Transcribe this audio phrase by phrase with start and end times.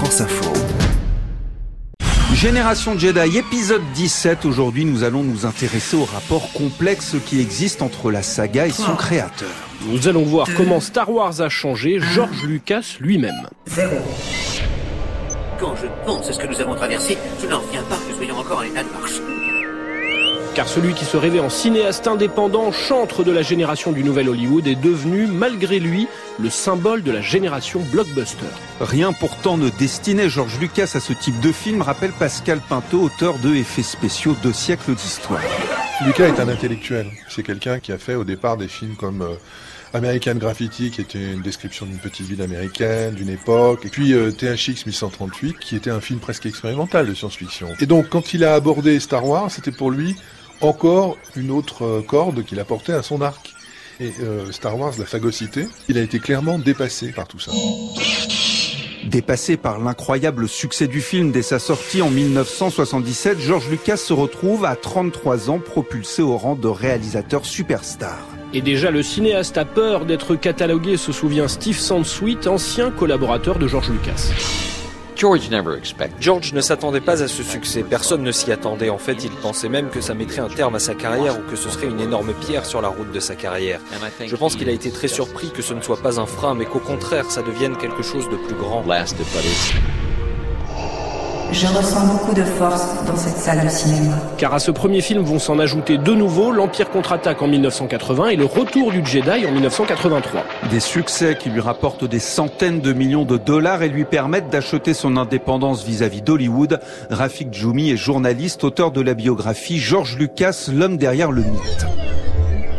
[0.00, 0.50] France Info.
[2.32, 4.46] Génération Jedi, épisode 17.
[4.46, 8.96] Aujourd'hui, nous allons nous intéresser au rapport complexe qui existe entre la saga et son
[8.96, 9.50] créateur.
[9.84, 13.46] Nous allons voir comment Star Wars a changé George Lucas lui-même.
[15.58, 18.16] Quand je pense à ce que nous avons traversé, je n'en reviens pas que nous
[18.16, 19.49] soyons encore en état de marche.
[20.54, 24.66] Car celui qui se rêvait en cinéaste indépendant, chantre de la génération du nouvel Hollywood,
[24.66, 26.08] est devenu, malgré lui,
[26.40, 28.46] le symbole de la génération blockbuster.
[28.80, 33.38] Rien pourtant ne destinait George Lucas à ce type de film, rappelle Pascal Pinto, auteur
[33.38, 35.40] de Effets spéciaux Deux siècles d'histoire.
[36.04, 37.06] Lucas est un intellectuel.
[37.28, 39.22] C'est quelqu'un qui a fait au départ des films comme...
[39.22, 39.34] euh,
[39.92, 44.30] American Graffiti, qui était une description d'une petite ville américaine, d'une époque, et puis euh,
[44.30, 47.68] THX 1138, qui était un film presque expérimental de science-fiction.
[47.80, 50.14] Et donc, quand il a abordé Star Wars, c'était pour lui
[50.60, 53.54] encore une autre euh, corde qu'il apportait à son arc.
[54.00, 55.66] Et euh, Star Wars l'a phagocyté.
[55.88, 57.52] Il a été clairement dépassé par tout ça.
[59.04, 64.64] Dépassé par l'incroyable succès du film dès sa sortie en 1977, George Lucas se retrouve
[64.64, 68.18] à 33 ans propulsé au rang de réalisateur superstar.
[68.52, 73.68] Et déjà, le cinéaste a peur d'être catalogué, se souvient Steve Sansweet, ancien collaborateur de
[73.68, 74.69] George Lucas.
[76.18, 78.88] George ne s'attendait pas à ce succès, personne ne s'y attendait.
[78.88, 81.56] En fait, il pensait même que ça mettrait un terme à sa carrière ou que
[81.56, 83.80] ce serait une énorme pierre sur la route de sa carrière.
[84.24, 86.64] Je pense qu'il a été très surpris que ce ne soit pas un frein, mais
[86.64, 88.82] qu'au contraire, ça devienne quelque chose de plus grand.
[91.52, 94.16] Je ressens beaucoup de force dans cette salle de cinéma.
[94.38, 98.36] Car à ce premier film vont s'en ajouter de nouveau l'Empire contre-attaque en 1980 et
[98.36, 100.44] le retour du Jedi en 1983.
[100.70, 104.94] Des succès qui lui rapportent des centaines de millions de dollars et lui permettent d'acheter
[104.94, 106.78] son indépendance vis-à-vis d'Hollywood.
[107.10, 112.09] Rafik Djoumi est journaliste, auteur de la biographie George Lucas, l'homme derrière le mythe.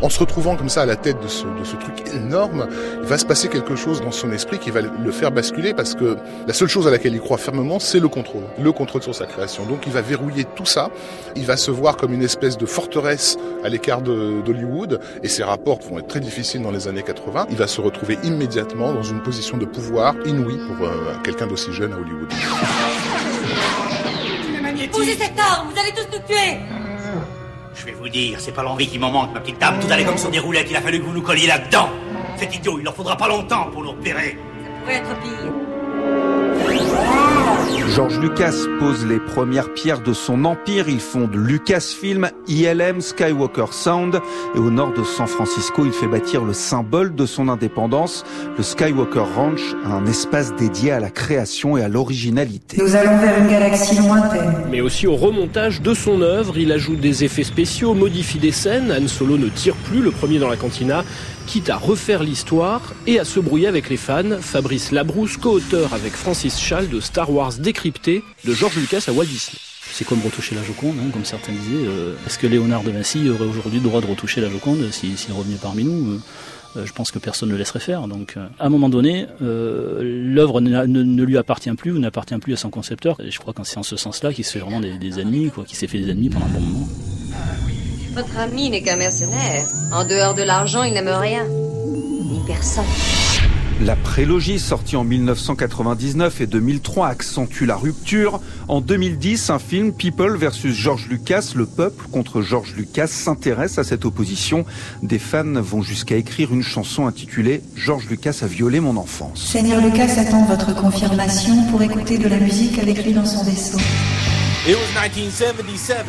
[0.00, 2.68] En se retrouvant comme ça à la tête de ce, de ce truc énorme,
[3.02, 5.94] il va se passer quelque chose dans son esprit qui va le faire basculer parce
[5.94, 8.44] que la seule chose à laquelle il croit fermement, c'est le contrôle.
[8.60, 9.64] Le contrôle sur sa création.
[9.66, 10.90] Donc il va verrouiller tout ça.
[11.34, 15.80] Il va se voir comme une espèce de forteresse à l'écart d'Hollywood et ses rapports
[15.90, 17.46] vont être très difficiles dans les années 80.
[17.50, 21.72] Il va se retrouver immédiatement dans une position de pouvoir inouïe pour euh, quelqu'un d'aussi
[21.72, 22.28] jeune à Hollywood.
[24.92, 26.77] Posez cette arme, vous allez tous nous tuer
[27.78, 29.78] Je vais vous dire, c'est pas l'envie qui m'en manque, ma petite dame.
[29.80, 31.88] Tout allait comme sur des roulettes, il a fallu que vous nous colliez là-dedans.
[32.36, 34.36] C'est idiot, il leur faudra pas longtemps pour nous repérer.
[34.36, 35.67] Ça pourrait être pire.
[37.94, 40.88] George Lucas pose les premières pierres de son empire.
[40.88, 44.20] Il fonde Lucasfilm, ILM, Skywalker Sound.
[44.54, 48.24] Et au nord de San Francisco, il fait bâtir le symbole de son indépendance,
[48.56, 52.76] le Skywalker Ranch, un espace dédié à la création et à l'originalité.
[52.76, 54.66] Nous allons vers une galaxie lointaine.
[54.70, 58.92] Mais aussi au remontage de son œuvre, il ajoute des effets spéciaux, modifie des scènes,
[58.92, 61.04] Han Solo ne tire plus le premier dans la cantina,
[61.46, 64.38] quitte à refaire l'histoire et à se brouiller avec les fans.
[64.40, 69.24] Fabrice Labrousse, co-auteur avec Francis Schall de Star Wars décrypté de George Lucas à Walt
[69.26, 69.58] Disney.
[69.90, 71.86] C'est comme retoucher la Joconde, hein, comme certains disaient.
[71.86, 75.14] Euh, Est-ce que Léonard de Vinci aurait aujourd'hui le droit de retoucher la Joconde s'il
[75.32, 76.18] revenait parmi nous Euh,
[76.76, 78.06] euh, Je pense que personne ne le laisserait faire.
[78.06, 81.98] Donc, euh, à un moment donné, euh, l'œuvre ne, ne- ne lui appartient plus ou
[81.98, 83.18] n'appartient plus à son concepteur.
[83.20, 85.50] Et je crois que c'est en ce sens-là qu'il se fait vraiment des, des ennemis,
[85.50, 86.88] quoi, qu'il s'est fait des ennemis pendant un bon moment.
[88.14, 89.62] Votre ami n'est qu'un mercenaire.
[89.92, 91.44] En dehors de l'argent, il n'aime rien.
[91.46, 92.84] Ni personne.
[93.80, 98.40] La prélogie, sortie en 1999 et 2003, accentue la rupture.
[98.66, 103.84] En 2010, un film People versus George Lucas, le peuple contre George Lucas, s'intéresse à
[103.84, 104.64] cette opposition.
[105.04, 109.46] Des fans vont jusqu'à écrire une chanson intitulée George Lucas a violé mon enfance.
[109.46, 113.78] Seigneur Lucas attend votre confirmation pour écouter de la musique avec lui dans son vaisseau.
[114.66, 116.04] It was 1977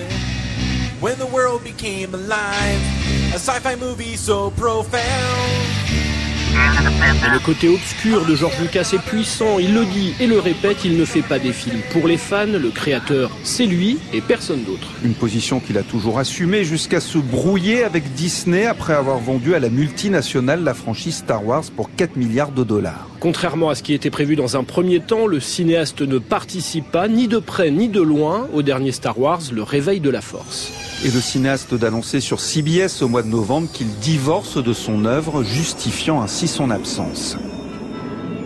[1.00, 2.82] when the world became alive.
[3.32, 5.79] A sci-fi movie so profound.
[7.32, 10.98] Le côté obscur de George Lucas est puissant, il le dit et le répète, il
[10.98, 14.88] ne fait pas des films pour les fans, le créateur c'est lui et personne d'autre.
[15.04, 19.60] Une position qu'il a toujours assumée jusqu'à se brouiller avec Disney après avoir vendu à
[19.60, 23.09] la multinationale la franchise Star Wars pour 4 milliards de dollars.
[23.20, 27.10] Contrairement à ce qui était prévu dans un premier temps, le cinéaste ne participe pas
[27.10, 30.72] ni de près ni de loin au dernier Star Wars, le réveil de la force.
[31.04, 35.44] Et le cinéaste d'annoncer sur CBS au mois de novembre qu'il divorce de son œuvre,
[35.44, 37.36] justifiant ainsi son absence.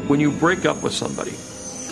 [0.09, 1.33] When you break up with somebody,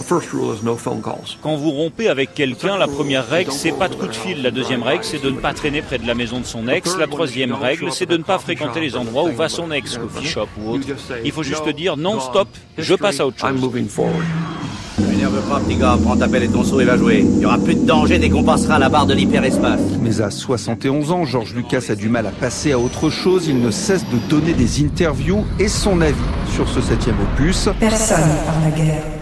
[0.01, 1.38] the first rule is no phone calls.
[1.42, 4.42] Quand vous rompez avec quelqu'un, la première règle, c'est pas de coup de fil.
[4.42, 6.98] La deuxième règle, c'est de ne pas traîner près de la maison de son ex.
[6.98, 10.27] La troisième règle, c'est de ne pas fréquenter les endroits où va son ex, coffee
[10.27, 10.88] shop ou autre.
[11.24, 13.62] Il faut juste dire non, stop, je passe à autre chose.
[15.00, 17.25] N'énerve pas, petit gars, prends ta pelle et ton seau et va jouer.
[17.25, 19.80] Il y aura plus de danger dès qu'on passera la barre de l'hyperespace.
[20.01, 23.47] Mais à 71 ans, George Lucas a du mal à passer à autre chose.
[23.47, 26.15] Il ne cesse de donner des interviews et son avis
[26.54, 27.69] sur ce septième opus.
[27.80, 29.20] Personne ne parle la guerre.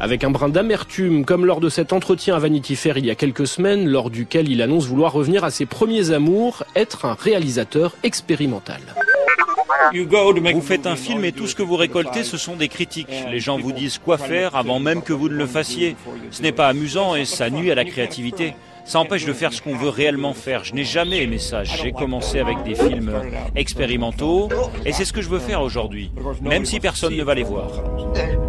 [0.00, 3.14] Avec un brin d'amertume, comme lors de cet entretien à Vanity Fair il y a
[3.14, 7.96] quelques semaines, lors duquel il annonce vouloir revenir à ses premiers amours, être un réalisateur
[8.02, 8.80] expérimental.
[9.92, 13.08] Vous faites un film et tout ce que vous récoltez, ce sont des critiques.
[13.30, 15.96] Les gens vous disent quoi faire avant même que vous ne le fassiez.
[16.30, 18.54] Ce n'est pas amusant et ça nuit à la créativité.
[18.84, 20.64] Ça empêche de faire ce qu'on veut réellement faire.
[20.64, 21.62] Je n'ai jamais aimé ça.
[21.62, 23.12] J'ai commencé avec des films
[23.54, 24.48] expérimentaux
[24.86, 26.10] et c'est ce que je veux faire aujourd'hui,
[26.40, 27.68] même si personne ne va les voir.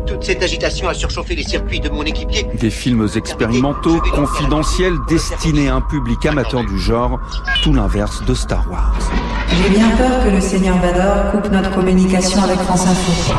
[0.08, 2.46] Toute cette agitation a surchauffé les circuits de mon équipier.
[2.54, 7.20] Des films expérimentaux, confidentiels, destinés à un public amateur du genre,
[7.62, 8.98] tout l'inverse de Star Wars.
[9.52, 13.34] J'ai bien peur que le Seigneur Vador coupe notre communication avec France Info.